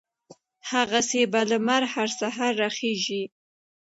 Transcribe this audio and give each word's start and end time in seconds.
هغسې 0.71 1.21
به 1.31 1.41
لمر 1.49 1.83
هر 1.93 2.09
سهار 2.19 2.53
را 2.61 2.69
خېژي 2.77 3.23